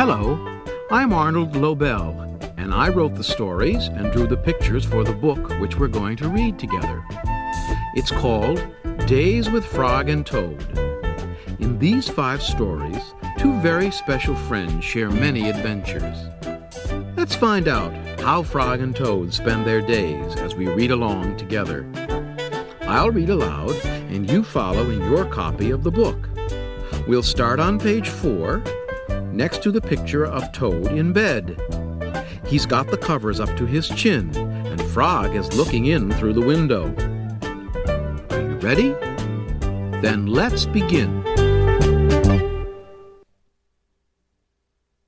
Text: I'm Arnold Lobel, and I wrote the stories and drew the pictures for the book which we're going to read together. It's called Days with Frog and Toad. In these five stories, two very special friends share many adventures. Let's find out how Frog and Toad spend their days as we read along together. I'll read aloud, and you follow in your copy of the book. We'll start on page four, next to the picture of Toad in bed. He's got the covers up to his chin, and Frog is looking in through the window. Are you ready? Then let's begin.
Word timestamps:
I'm 0.00 1.12
Arnold 1.12 1.52
Lobel, 1.52 2.18
and 2.56 2.72
I 2.72 2.88
wrote 2.88 3.16
the 3.16 3.22
stories 3.22 3.88
and 3.88 4.10
drew 4.10 4.26
the 4.26 4.34
pictures 4.34 4.86
for 4.86 5.04
the 5.04 5.12
book 5.12 5.60
which 5.60 5.76
we're 5.76 5.88
going 5.88 6.16
to 6.16 6.28
read 6.30 6.58
together. 6.58 7.04
It's 7.94 8.10
called 8.10 8.66
Days 9.06 9.50
with 9.50 9.62
Frog 9.62 10.08
and 10.08 10.24
Toad. 10.24 10.58
In 11.58 11.78
these 11.78 12.08
five 12.08 12.40
stories, 12.40 13.12
two 13.36 13.52
very 13.60 13.90
special 13.90 14.34
friends 14.34 14.82
share 14.86 15.10
many 15.10 15.50
adventures. 15.50 16.16
Let's 17.14 17.34
find 17.34 17.68
out 17.68 17.92
how 18.20 18.42
Frog 18.42 18.80
and 18.80 18.96
Toad 18.96 19.34
spend 19.34 19.66
their 19.66 19.82
days 19.82 20.34
as 20.36 20.54
we 20.54 20.66
read 20.68 20.92
along 20.92 21.36
together. 21.36 21.86
I'll 22.80 23.10
read 23.10 23.28
aloud, 23.28 23.76
and 23.84 24.30
you 24.30 24.44
follow 24.44 24.88
in 24.88 25.02
your 25.02 25.26
copy 25.26 25.70
of 25.70 25.84
the 25.84 25.90
book. 25.90 26.26
We'll 27.06 27.22
start 27.22 27.60
on 27.60 27.78
page 27.78 28.08
four, 28.08 28.62
next 29.32 29.62
to 29.62 29.70
the 29.70 29.80
picture 29.80 30.26
of 30.26 30.50
Toad 30.52 30.88
in 30.88 31.12
bed. 31.12 31.60
He's 32.46 32.66
got 32.66 32.88
the 32.88 32.96
covers 32.96 33.40
up 33.40 33.56
to 33.56 33.66
his 33.66 33.88
chin, 33.88 34.34
and 34.36 34.82
Frog 34.90 35.34
is 35.36 35.54
looking 35.54 35.86
in 35.86 36.10
through 36.12 36.32
the 36.32 36.40
window. 36.40 36.94
Are 38.30 38.40
you 38.40 38.56
ready? 38.58 38.90
Then 40.00 40.26
let's 40.26 40.66
begin. 40.66 41.22